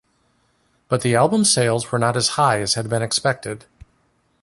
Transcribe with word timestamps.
But 0.87 1.01
the 1.01 1.13
album 1.15 1.45
sales 1.45 1.91
were 1.91 1.99
not 1.99 2.17
as 2.17 2.29
high 2.29 2.59
as 2.61 2.73
had 2.73 2.89
been 2.89 3.03
expected. 3.03 3.65